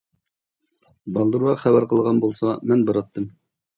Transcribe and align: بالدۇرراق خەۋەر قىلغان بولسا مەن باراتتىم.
بالدۇرراق 1.17 1.61
خەۋەر 1.65 1.87
قىلغان 1.93 2.23
بولسا 2.25 2.59
مەن 2.73 2.87
باراتتىم. 2.89 3.29